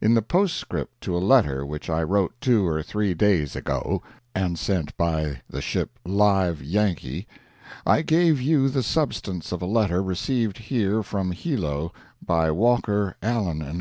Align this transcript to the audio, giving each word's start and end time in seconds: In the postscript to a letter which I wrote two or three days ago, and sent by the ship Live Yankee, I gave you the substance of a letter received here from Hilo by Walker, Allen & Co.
In 0.00 0.14
the 0.14 0.22
postscript 0.22 1.02
to 1.02 1.14
a 1.14 1.18
letter 1.18 1.66
which 1.66 1.90
I 1.90 2.02
wrote 2.02 2.32
two 2.40 2.66
or 2.66 2.82
three 2.82 3.12
days 3.12 3.54
ago, 3.54 4.02
and 4.34 4.58
sent 4.58 4.96
by 4.96 5.42
the 5.50 5.60
ship 5.60 5.98
Live 6.02 6.62
Yankee, 6.62 7.26
I 7.84 8.00
gave 8.00 8.40
you 8.40 8.70
the 8.70 8.82
substance 8.82 9.52
of 9.52 9.60
a 9.60 9.66
letter 9.66 10.02
received 10.02 10.56
here 10.56 11.02
from 11.02 11.32
Hilo 11.32 11.92
by 12.24 12.50
Walker, 12.50 13.16
Allen 13.22 13.60
& 13.60 13.60
Co. 13.72 13.78